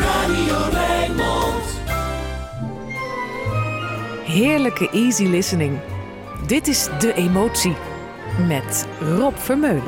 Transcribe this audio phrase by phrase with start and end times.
[0.00, 1.64] Radio Rijnmond.
[4.24, 5.78] Heerlijke easy listening.
[6.46, 7.76] Dit is De Emotie
[8.46, 9.82] met Rob Vermeulen.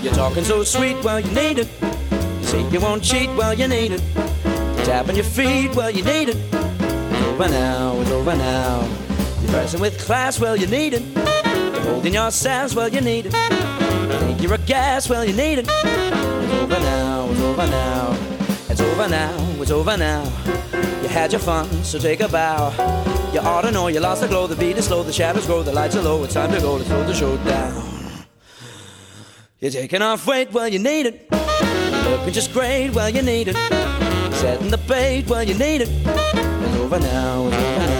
[0.00, 1.68] You're talking so sweet, well, you need it.
[2.40, 4.02] You say you won't cheat, well, you need it.
[4.84, 6.36] Tapping your feet, well, you need it.
[6.36, 8.82] It's over now, it's over now.
[9.40, 11.02] You're dressing with class, well, you need it.
[11.74, 13.63] You're holding your sass, well, you need it.
[14.44, 15.66] You're a gas, well, you need it.
[15.66, 18.18] It's over now, it's over now.
[18.68, 20.22] It's over now, it's over now.
[21.00, 22.68] You had your fun, so take a bow.
[23.32, 25.62] You ought to know you lost the glow, the beat is slow, the shadows grow,
[25.62, 26.22] the lights are low.
[26.24, 28.26] It's time to go, let's the show down.
[29.60, 31.26] You're taking off weight, well, you need it.
[31.32, 33.56] You're looking just great, well, you need it.
[34.34, 35.88] Setting the bait, well, you need it.
[35.90, 37.93] It's over now, it's over now.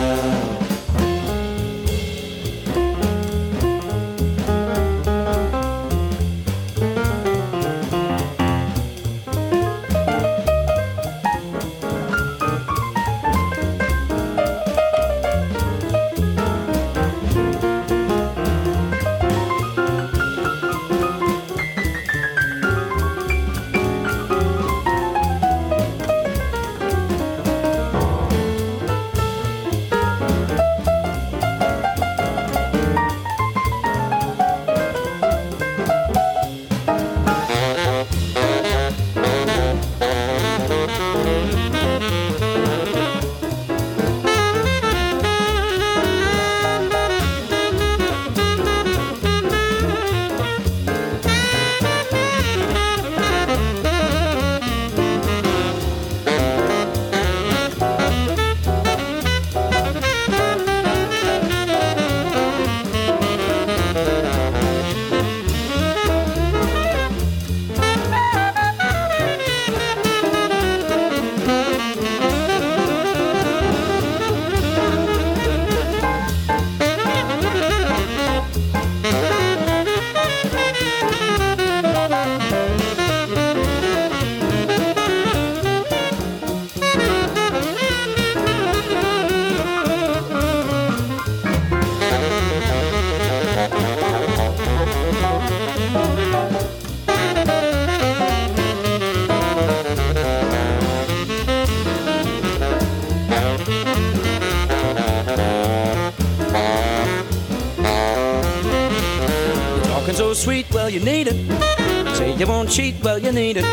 [113.35, 113.65] Need it.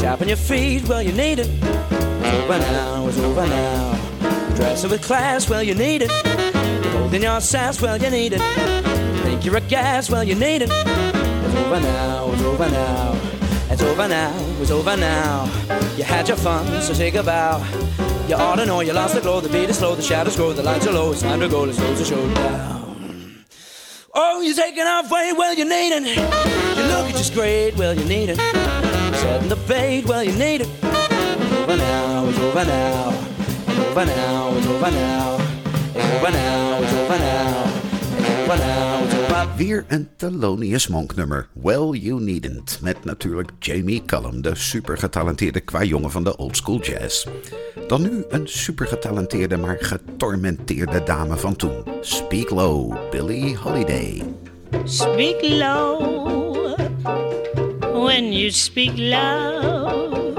[0.00, 1.48] Tapping your feet, well, you need it.
[1.48, 4.54] It's over now, it's over now.
[4.54, 6.10] Dressing with class, well, you need it.
[6.92, 8.40] Holding your sass, well, you need it.
[9.24, 10.70] Think you're a gas, well, you need it.
[10.70, 13.20] It's over now, it's over now.
[13.68, 15.44] It's over now, it's over now.
[15.96, 17.58] You had your fun, so take a bow.
[18.28, 20.52] You ought to know you lost the glow, the beat is slow, the shadows grow,
[20.52, 21.10] the lights are low.
[21.10, 23.44] It's time to go, let's close show down.
[24.14, 26.16] Oh, you're taking off weight, well, you need it.
[26.76, 28.55] You look just great, well, you need it.
[29.26, 30.68] Setting the bait, well, you need it.
[30.82, 33.12] It's over now, it's over now.
[33.66, 35.38] It's over now, it's over now.
[35.94, 37.64] It's over now, it's over now.
[38.18, 42.78] It's over now, it's over Weer een Thelonious Monk nummer, Well You Needn't.
[42.82, 47.26] Met natuurlijk Jamie Cullum, de supergetalenteerde kwajongen van de old school jazz.
[47.86, 51.84] Dan nu een supergetalenteerde maar getormenteerde dame van toen.
[52.00, 54.22] Speak Low, Billie Holiday.
[54.84, 56.15] Speak low
[58.06, 60.38] when you speak love.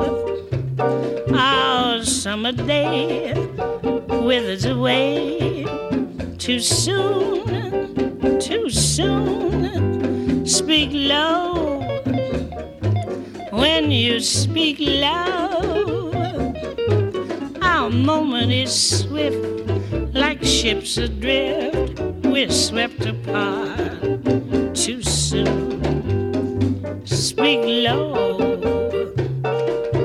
[1.35, 3.33] Our summer day
[4.07, 5.65] withers away
[6.37, 10.45] too soon, too soon.
[10.45, 11.81] Speak low
[13.51, 16.15] when you speak love.
[17.61, 19.43] Our moment is swift,
[20.13, 21.99] like ships adrift.
[22.23, 24.01] We're swept apart
[24.73, 26.16] too soon.
[27.09, 28.57] Speak low,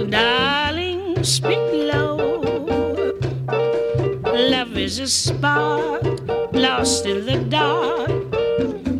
[0.08, 2.16] darling, speak low.
[4.24, 6.04] Love is a spark
[6.52, 8.08] lost in the dark.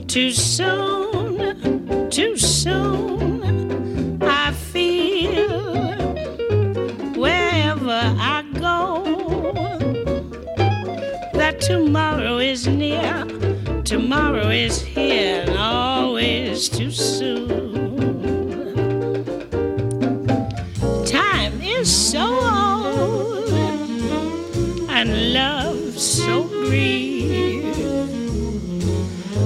[0.09, 4.21] Too soon, too soon.
[4.21, 5.61] I feel
[7.15, 9.05] wherever I go
[11.35, 13.25] that tomorrow is near,
[13.85, 17.72] tomorrow is here, and always too soon.
[21.85, 23.49] So old,
[24.89, 27.77] and love so brief.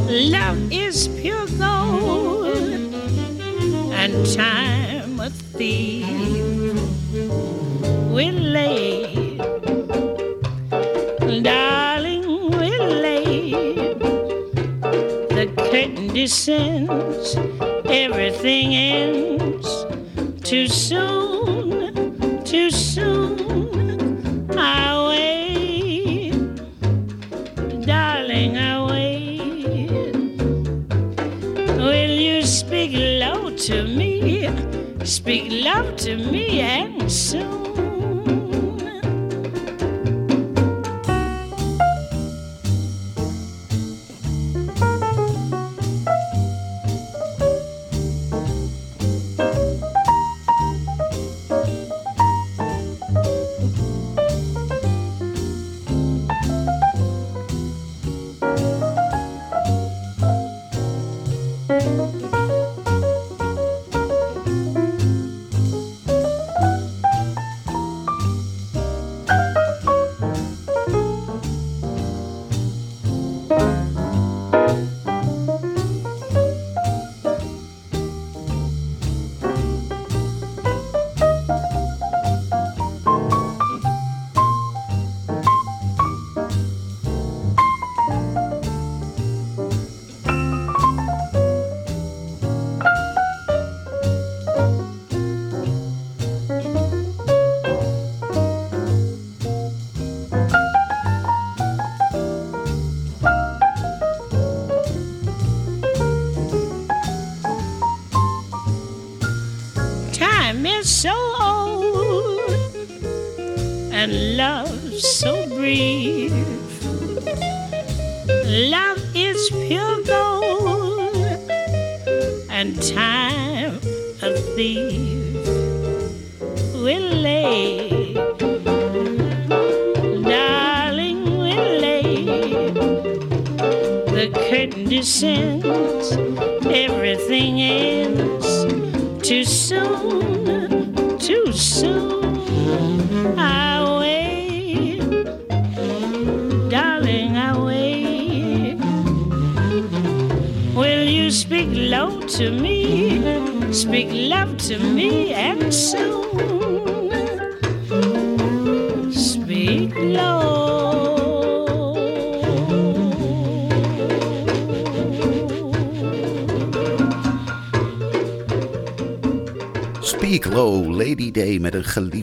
[0.09, 2.93] Love is pure gold,
[3.95, 6.07] and time a thief
[8.13, 9.39] will lay.
[11.43, 13.51] Darling, will lay.
[15.33, 17.37] The curtain descends,
[17.89, 19.69] everything ends
[20.45, 21.26] too soon,
[35.67, 37.56] love to me and soon.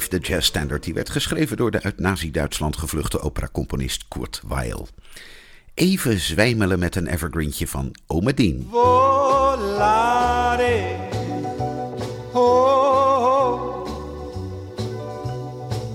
[0.04, 0.84] Geliefde jazzstandard.
[0.84, 4.86] Die werd geschreven door de uit Nazi-Duitsland gevluchte operacomponist Kurt Weill.
[5.74, 8.70] Even zwijmelen met een evergreentje van Ome Dien.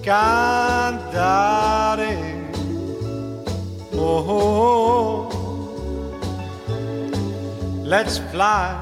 [0.02, 1.56] cantare.
[7.82, 8.76] Let's fly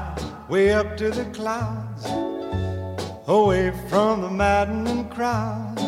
[0.49, 2.05] way up to the clouds,
[3.27, 5.83] away from the maddening crowds.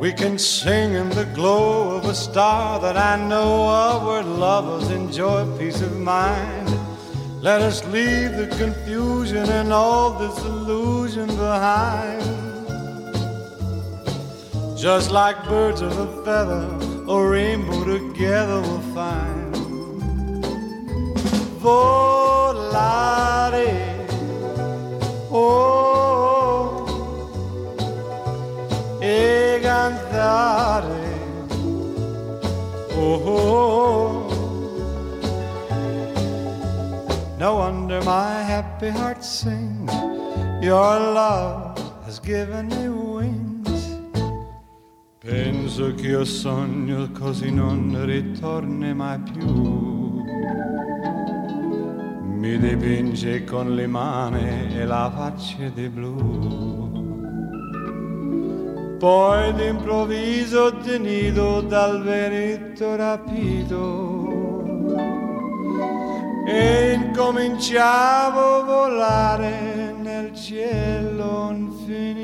[0.00, 4.90] We can sing in the glow of a star that I know of where lovers
[4.90, 6.68] enjoy peace of mind.
[7.40, 12.24] Let us leave the confusion and all this illusion behind.
[14.76, 16.68] Just like birds of a feather,
[17.08, 19.54] a rainbow together we'll find.
[21.62, 22.74] Volare,
[25.30, 26.13] oh,
[29.04, 31.04] e cantare,
[32.96, 34.22] oh.
[37.36, 39.92] No wonder my happy heart sings.
[40.62, 44.00] Your love has given me wings.
[45.18, 50.22] Penso che io sogno così non ritorni mai più.
[52.22, 56.53] Mi dipinge con le mani e la faccia di blu.
[59.04, 64.62] Poi d'improvviso tenido dal veretto rapito
[66.46, 72.22] e incominciavo a volare nel cielo infinito.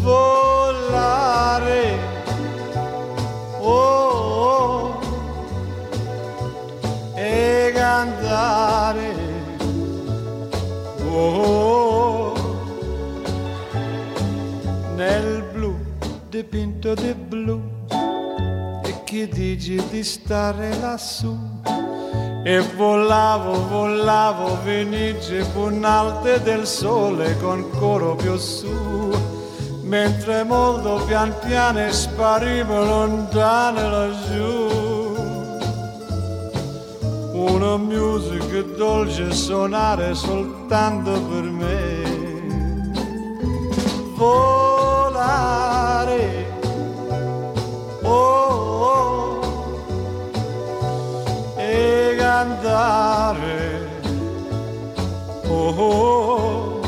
[0.00, 1.98] Volare,
[3.58, 5.00] oh, oh,
[7.16, 9.12] e cantare,
[11.10, 12.41] oh,
[15.02, 15.74] nel blu
[16.28, 17.60] dipinto di blu
[18.84, 21.36] e che dici di stare lassù
[22.44, 29.10] e volavo, volavo, Venice punalte del sole con coro più su,
[29.82, 34.70] mentre molto pian piano sparivo lontano laggiù.
[37.32, 42.02] Una musica dolce suonare soltanto per me.
[44.16, 44.81] Volare.
[48.04, 48.10] Oh,
[48.82, 49.42] oh
[51.58, 53.88] e cantare.
[55.48, 56.82] Oh, oh,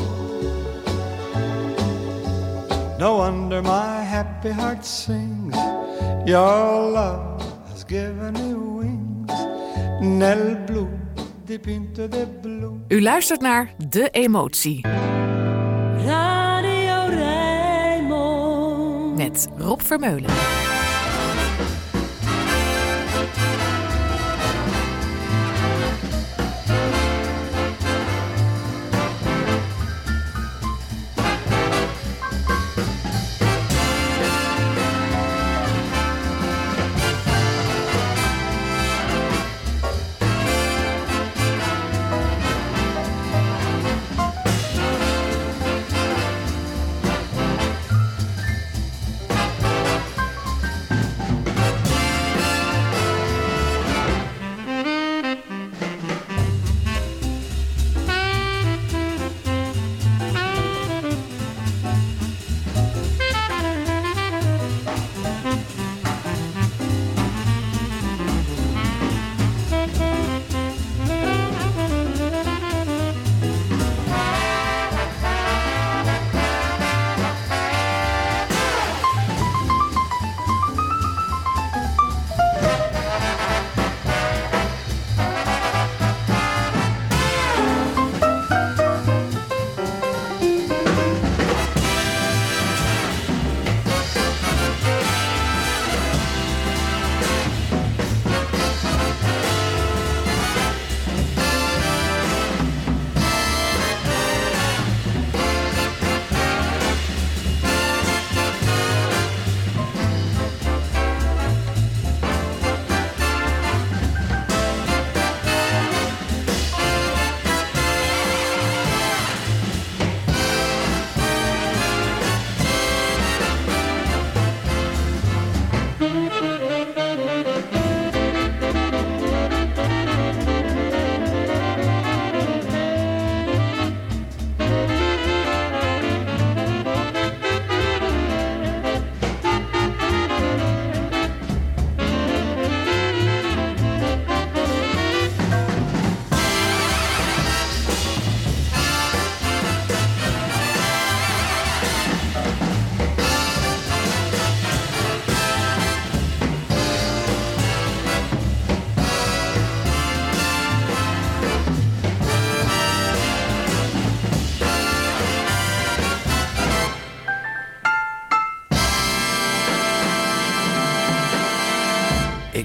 [2.98, 5.56] No wonder my happy heart sings.
[6.26, 9.32] Your love has given me wings.
[10.00, 10.88] Nel blu
[11.44, 12.80] dipinto de blu.
[12.88, 14.86] U luistert naar De Emotie
[19.16, 20.30] met Rob Vermeulen.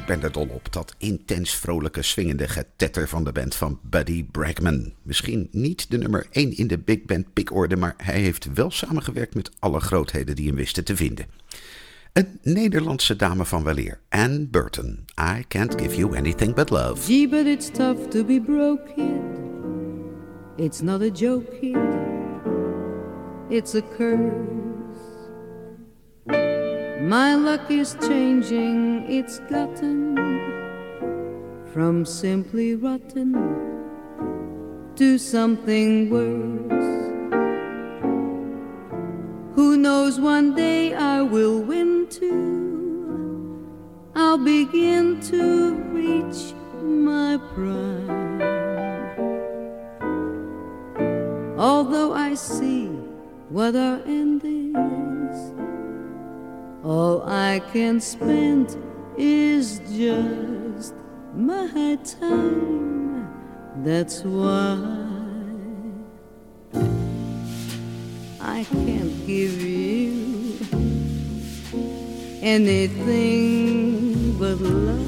[0.09, 4.93] Ben er dol op, dat intens vrolijke swingende getetter van de band van Buddy Bragman.
[5.01, 9.35] Misschien niet de nummer 1 in de big band pickorde, maar hij heeft wel samengewerkt
[9.35, 11.25] met alle grootheden die hem wisten te vinden.
[12.13, 15.05] Een Nederlandse dame van weleer, Anne Burton.
[15.37, 17.01] I can't give you anything but love.
[17.01, 20.65] Gee, but it's tough to be broke, kid.
[20.65, 21.77] It's not a joke, kid.
[23.49, 24.78] It's a curse.
[27.01, 30.17] My luck is changing, it's gotten
[31.71, 33.33] from simply rotten
[34.97, 36.69] to something worse.
[39.55, 43.65] Who knows, one day I will win too.
[44.13, 48.41] I'll begin to reach my prime.
[51.57, 52.87] Although I see
[53.47, 55.68] what our end is,
[56.83, 58.77] all I can spend
[59.17, 60.93] is just
[61.35, 63.27] my time.
[63.83, 64.77] That's why
[68.41, 70.57] I can't give you
[72.41, 75.05] anything but love,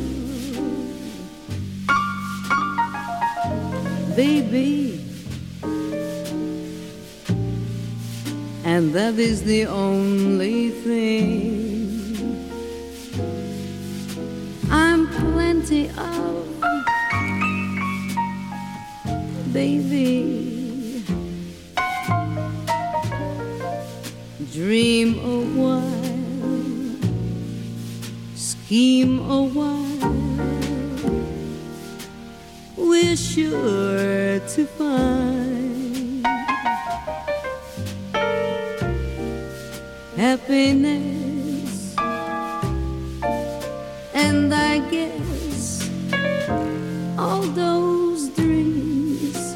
[4.16, 5.01] baby.
[8.74, 11.92] And that is the only thing
[14.72, 16.48] I'm plenty of
[19.52, 21.04] baby.
[24.54, 25.92] Dream a while,
[28.36, 30.16] scheme a while.
[32.78, 35.41] We're sure to find
[40.22, 41.96] happiness,
[44.14, 45.90] and I guess
[47.18, 49.56] all those dreams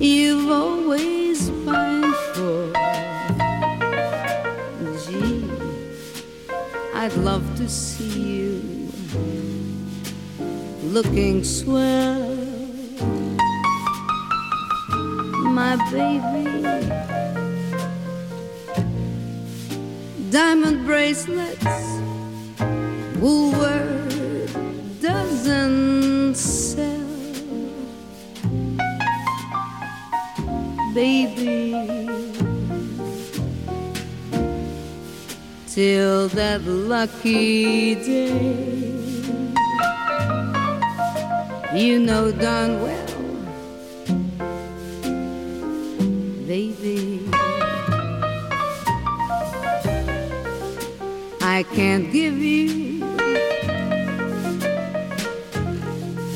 [0.00, 2.72] you've always pined for.
[5.04, 5.44] Gee,
[6.94, 8.88] I'd love to see you
[10.96, 12.24] looking swell,
[15.60, 16.45] my baby.
[20.36, 21.64] Diamond bracelets,
[23.18, 24.52] Woolworth
[25.00, 27.08] doesn't sell,
[30.92, 31.72] baby.
[35.68, 38.92] Till that lucky day,
[41.74, 42.95] you know darn well,
[51.56, 53.02] I can't give you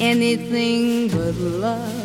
[0.00, 1.99] anything but love.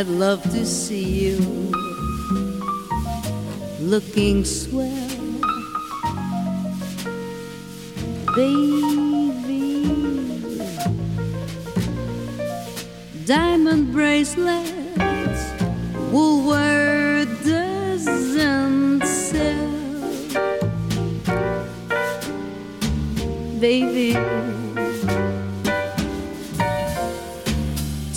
[0.00, 1.36] I'd love to see you.
[3.80, 4.89] Looking swell,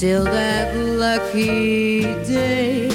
[0.04, 2.90] till that lucky day.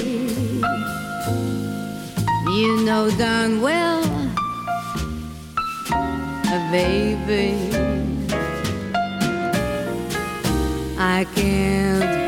[2.57, 4.03] You know darn well,
[6.69, 7.55] baby,
[10.99, 12.18] I can't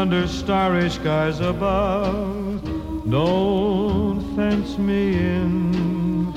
[0.00, 2.64] under starry skies above.
[3.10, 6.32] Don't fence me in.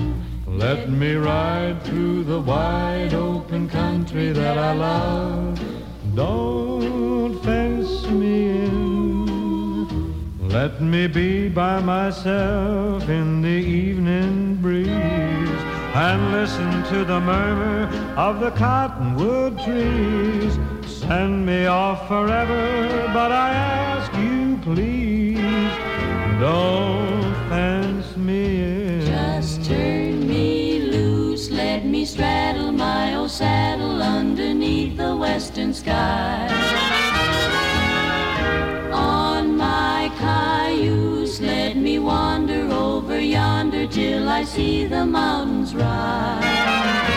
[0.46, 5.62] Let me ride through the wide open country that I love.
[6.14, 10.50] Don't fence me in.
[10.50, 15.62] Let me be by myself in the evening breeze
[16.06, 20.58] and listen to the murmur of the cottonwood trees.
[21.08, 25.74] Send me off forever, but I ask you please,
[26.40, 29.06] don't fence me in.
[29.06, 36.48] Just turn me loose, let me straddle my old saddle underneath the western sky.
[38.94, 47.13] On my cayuse, let me wander over yonder till I see the mountains rise.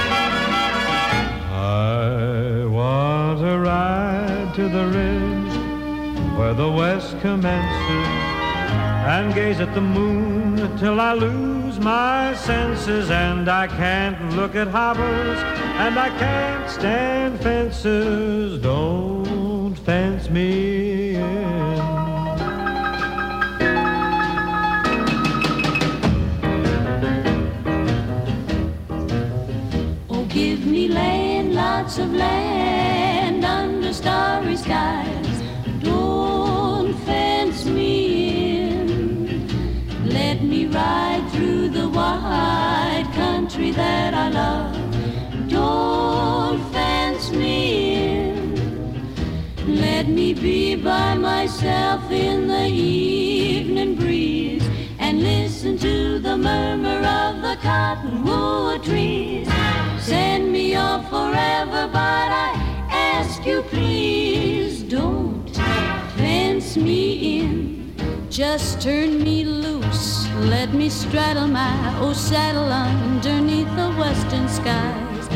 [4.56, 8.06] To the ridge where the west commences
[9.14, 14.68] and gaze at the moon till I lose my senses and I can't look at
[14.68, 15.40] hobbles
[15.84, 18.58] and I can't stand fences.
[18.62, 20.95] Don't fence me
[51.66, 54.64] myself in the evening breeze
[55.00, 59.48] and listen to the murmur of the cottonwood trees.
[59.98, 62.52] Send me off forever, but I
[62.90, 65.50] ask you please don't
[66.16, 67.94] fence me in.
[68.30, 75.26] Just turn me loose, let me straddle my old saddle underneath the western skies.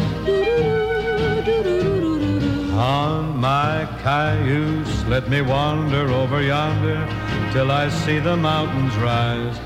[2.81, 7.07] On my cayuse, let me wander over yonder
[7.53, 9.59] till I see the mountains rise.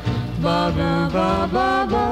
[0.43, 2.07] Ba ba ba ba ba.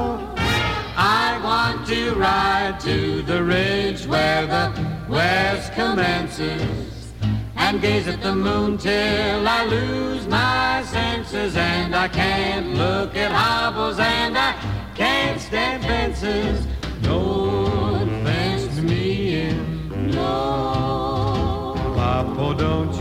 [0.96, 4.70] I want to ride to the ridge where the
[5.08, 7.12] west commences
[7.56, 13.32] and gaze at the moon till I lose my senses and I can't look at
[13.32, 14.54] hobbles and I
[14.94, 16.64] can't stand fences.
[17.02, 17.61] No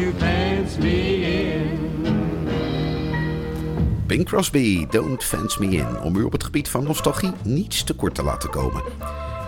[0.01, 1.79] You fence me in.
[4.07, 8.15] Bing Crosby, Don't Fence Me In, om u op het gebied van nostalgie niets tekort
[8.15, 8.81] te laten komen.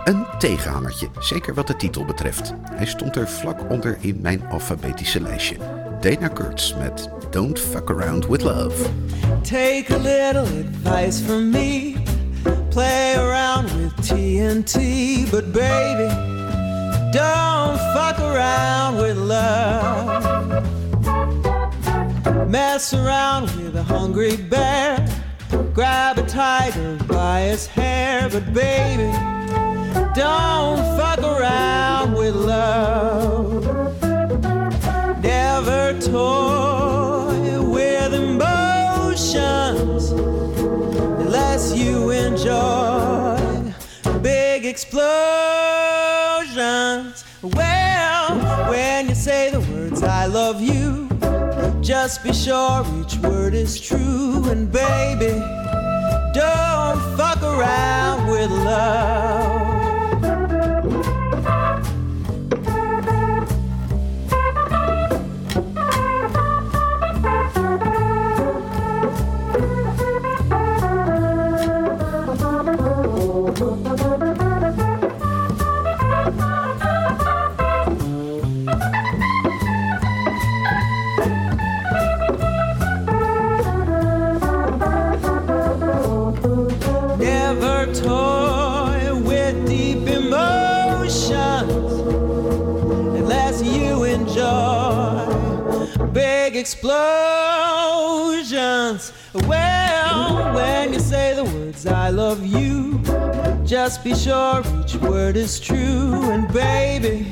[0.03, 2.53] Een tegenhangertje, zeker wat de titel betreft.
[2.71, 5.57] Hij stond er vlak onder in mijn alfabetische lijstje.
[6.01, 8.89] Dana Kurtz met Don't Fuck Around With Love.
[9.41, 11.93] Take a little advice from me.
[12.69, 14.75] Play around with TNT,
[15.31, 16.32] but baby,
[17.13, 20.23] don't fuck around with love.
[22.49, 25.07] Mess around with a hungry bear.
[25.75, 29.11] Grab a tiger by his hair, but baby,
[30.15, 33.63] don't fuck around with love.
[35.21, 40.09] Never toy with emotions
[41.21, 43.37] unless you enjoy
[44.23, 46.22] big explosions.
[46.63, 51.09] Well, when you say the words I love you,
[51.81, 54.45] just be sure each word is true.
[54.49, 55.33] And baby,
[56.33, 59.92] don't fuck around with love.
[96.53, 96.93] Big explosions.
[99.33, 103.01] Well, when you say the words I love you,
[103.65, 106.13] just be sure each word is true.
[106.31, 107.25] And baby,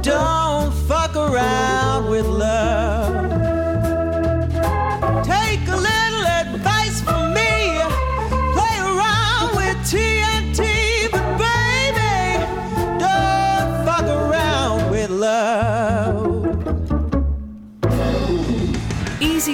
[0.00, 3.47] don't fuck around with love.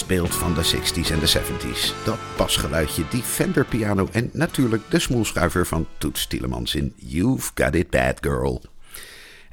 [0.00, 2.04] Tijdsbeeld van de 60s en de 70s.
[2.04, 7.74] Dat basgeluidje, die Fender piano en natuurlijk de smoelschuiver van Toets Tielemans in You've Got
[7.74, 8.62] It Bad Girl.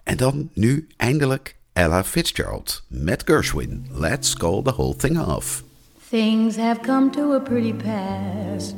[0.03, 3.87] En dan nu eindelijk Ella Fitzgerald met Gershwin.
[3.91, 5.63] Let's call the whole thing off.
[6.09, 8.73] Things have come to a pretty pass.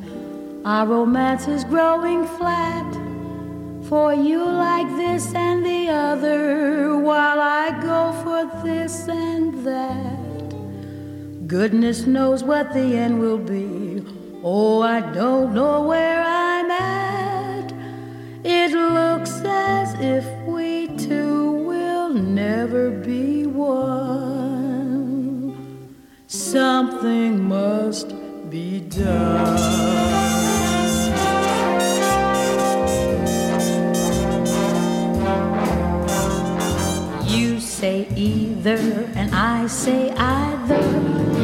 [0.64, 2.98] Our romance is growing flat.
[3.88, 10.29] For you like this and the other, while I go for this and that.
[11.50, 14.06] Goodness knows what the end will be.
[14.44, 17.74] Oh, I don't know where I'm at.
[18.44, 23.96] It looks as if we two will never be one.
[26.28, 28.14] Something must
[28.52, 29.58] be done.
[37.26, 38.78] You say either,
[39.16, 41.39] and I say either.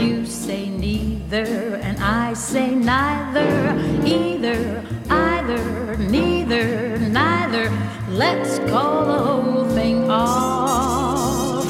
[0.45, 3.73] Say neither, and I say neither.
[4.05, 7.71] Either, either, neither, neither.
[8.11, 11.65] Let's call the whole thing off.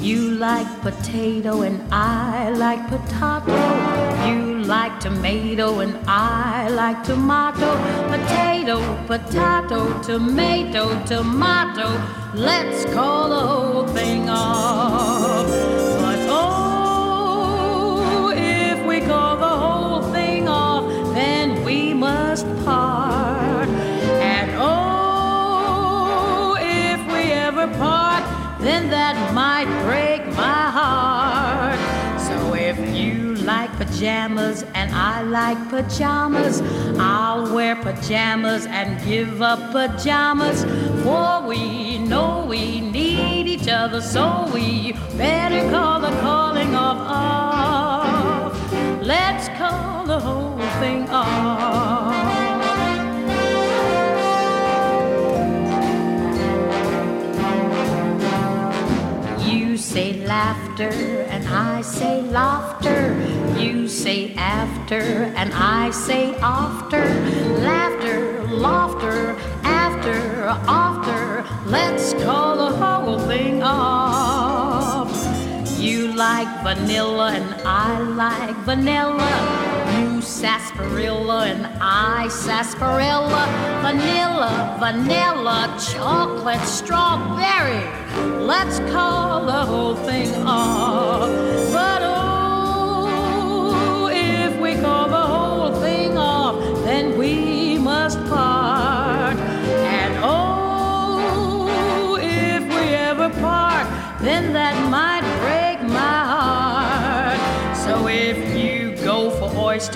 [0.00, 3.52] You like potato, and I like potato.
[4.28, 7.74] You like tomato, and I like tomato.
[8.14, 11.88] Potato, potato, tomato, tomato.
[12.34, 15.93] Let's call the whole thing off.
[34.04, 36.60] Pajamas and I like pajamas,
[36.98, 40.62] I'll wear pajamas and give up pajamas.
[41.02, 48.72] For we know we need each other, so we better call the calling off off.
[49.02, 51.93] Let's call the whole thing off.
[59.94, 60.90] Say laughter
[61.30, 63.14] and I say laughter.
[63.56, 65.04] You say after
[65.38, 67.04] and I say after.
[67.62, 70.18] Laughter, laughter, after,
[70.66, 71.46] after.
[71.70, 75.14] Let's call the whole thing off.
[75.78, 79.83] You like vanilla and I like vanilla.
[80.24, 83.46] Sarsaparilla and I sarsaparilla.
[83.82, 87.84] Vanilla, vanilla, chocolate, strawberry.
[88.40, 91.28] Let's call the whole thing off.
[91.72, 93.08] But oh,
[94.12, 98.43] if we call the whole thing off, then we must part.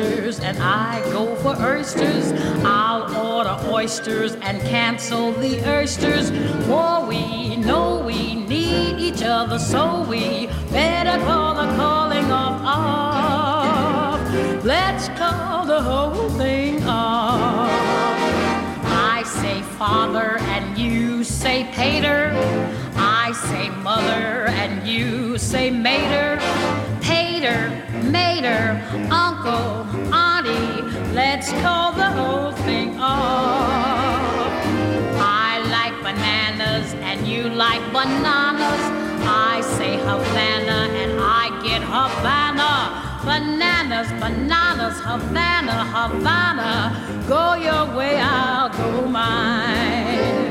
[0.01, 2.31] And I go for oysters,
[2.65, 6.31] I'll order oysters and cancel the oysters.
[6.67, 14.35] For we know we need each other, so we better call the calling off off.
[14.65, 17.69] Let's call the whole thing off.
[18.85, 22.31] I say father and you say pater.
[22.95, 26.39] I say mother and you say mater.
[27.09, 27.71] Pater,
[28.12, 28.62] mater,
[29.11, 30.83] uncle, auntie.
[31.14, 34.53] Let's call the whole thing off.
[35.16, 38.83] I like bananas and you like bananas.
[39.27, 42.73] I say Havana and I get Havana.
[43.25, 47.25] Bananas, bananas, Havana, Havana.
[47.27, 50.48] Go your way, I'll go mine.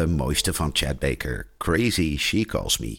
[0.00, 1.46] de mooiste van Chad Baker.
[1.58, 2.98] Crazy, she calls me.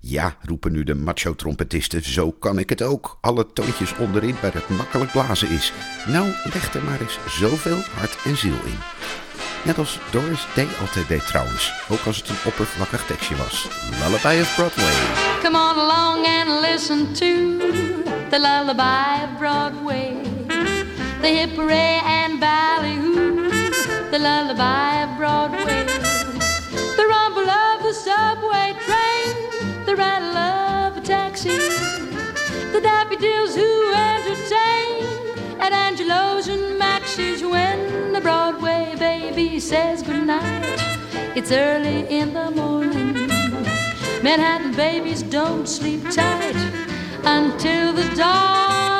[0.00, 3.18] Ja, roepen nu de macho-trompetisten, zo kan ik het ook.
[3.20, 5.72] Alle toontjes onderin waar het makkelijk blazen is.
[6.06, 8.78] Nou, leg er maar eens zoveel hart en ziel in.
[9.64, 13.68] Net als Doris Day altijd deed trouwens, ook als het een oppervlakkig tekstje was.
[13.90, 14.94] Lullaby of Broadway.
[15.42, 17.58] Come on along and listen to
[18.30, 20.16] the lullaby of Broadway.
[21.20, 21.58] The hip
[22.04, 23.48] and ballyhoo,
[24.10, 25.21] the lullaby of Broadway.
[39.34, 40.62] baby says goodnight.
[41.34, 43.14] It's early in the morning.
[44.22, 46.54] Manhattan babies don't sleep tight
[47.24, 48.91] until the dawn.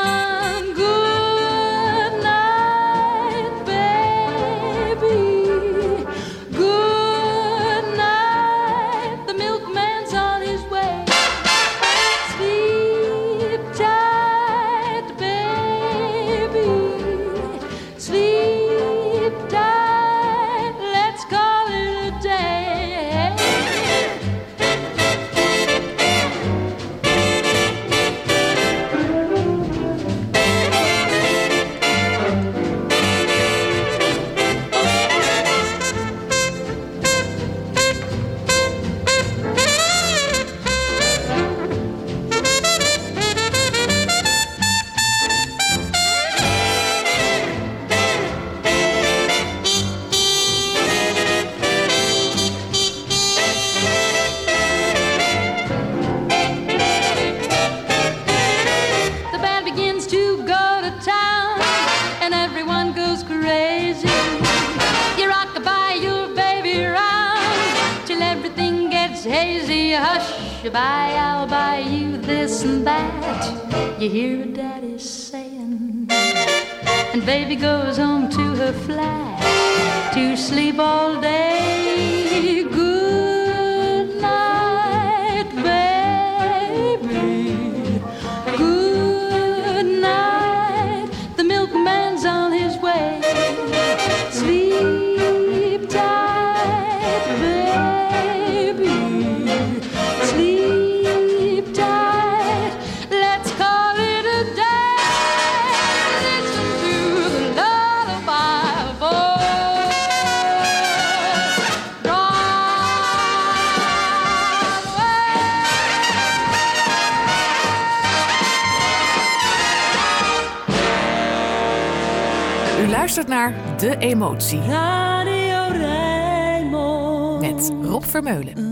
[124.23, 124.61] emotie.
[124.61, 127.41] Radio Rijnmond.
[127.41, 128.72] Met Rob Vermeulen.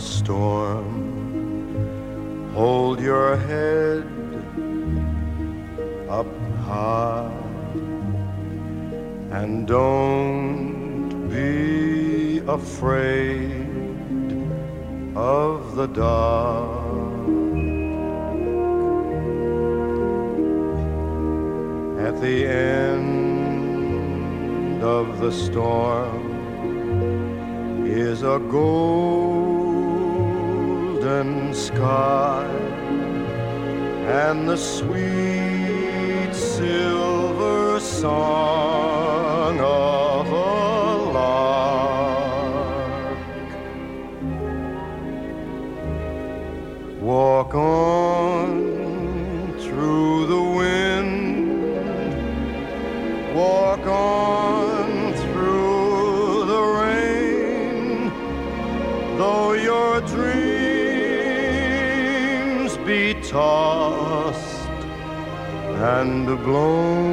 [0.00, 1.20] storm.
[2.54, 4.04] Hold your head
[6.08, 6.26] up
[6.60, 7.30] high
[9.30, 13.66] and don't be afraid
[15.14, 16.80] of the dark.
[22.00, 23.22] At the end
[24.82, 26.30] of the storm
[27.86, 29.59] is a gold
[31.54, 32.46] sky
[34.06, 39.99] and the sweet silver song of
[66.50, 67.09] Alone.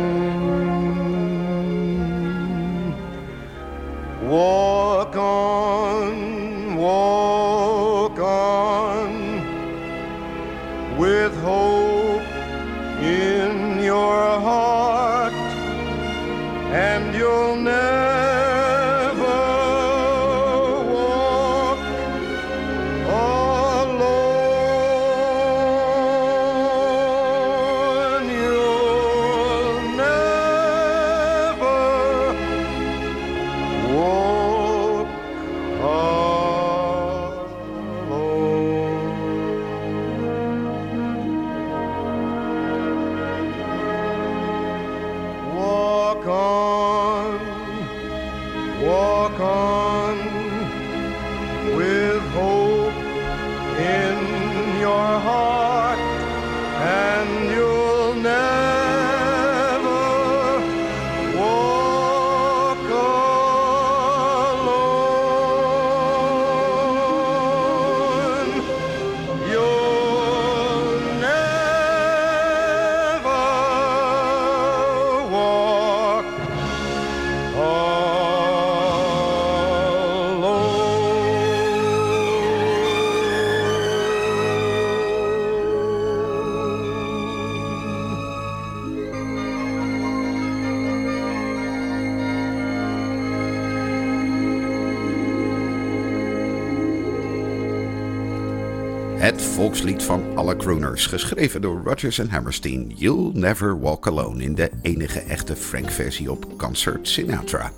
[99.77, 102.93] Volkslied van alle crooners, geschreven door Rodgers en Hammerstein.
[102.95, 107.71] You'll Never Walk Alone in de enige echte Frank-versie op Concert Sinatra.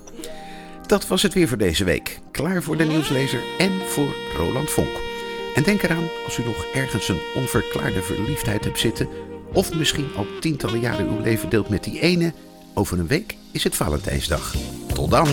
[0.86, 2.20] Dat was het weer voor deze week.
[2.32, 4.97] Klaar voor de nieuwslezer en voor Roland Vonk.
[5.56, 9.08] En denk eraan, als u nog ergens een onverklaarde verliefdheid hebt zitten,
[9.54, 12.34] of misschien al tientallen jaren uw leven deelt met die ene,
[12.74, 14.56] over een week is het Valentijnsdag.
[14.93, 15.28] Tot dan!